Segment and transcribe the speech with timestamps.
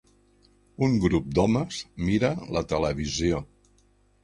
[0.87, 3.45] Un grup d'homes mira la televisió.